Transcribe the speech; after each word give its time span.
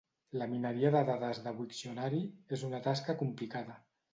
La 0.41 0.45
mineria 0.53 0.91
de 0.95 1.03
dades 1.09 1.43
de 1.49 1.53
Wiktionary 1.59 2.25
és 2.59 2.67
una 2.71 2.81
tasca 2.89 3.17
complicada. 3.21 3.79